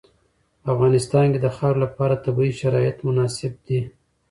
په 0.61 0.67
افغانستان 0.75 1.25
کې 1.33 1.39
د 1.41 1.47
خاوره 1.55 1.79
لپاره 1.85 2.21
طبیعي 2.25 2.53
شرایط 2.61 2.97
مناسب 3.07 3.53
دي. 3.67 3.81